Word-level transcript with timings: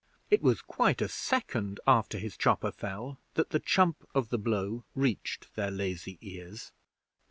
It 0.31 0.41
was 0.41 0.63
quite 0.63 0.99
a 0.99 1.07
second 1.07 1.79
after 1.85 2.17
his 2.17 2.35
chopper 2.35 2.71
fell 2.71 3.19
that 3.35 3.51
the 3.51 3.59
chump 3.59 4.03
of 4.15 4.29
the 4.29 4.39
blow 4.39 4.83
reached 4.95 5.53
their 5.53 5.69
lazy 5.69 6.17
ears. 6.21 6.71